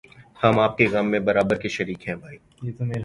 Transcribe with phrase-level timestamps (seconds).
[0.35, 2.37] ہم آپ کے غم میں برابر کے شریک ہیں بھائی